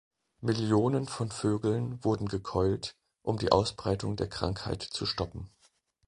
[0.39, 5.51] Millionen von Vögeln wurden gekeult, um die Ausbreitung der Krankheit zu stoppen.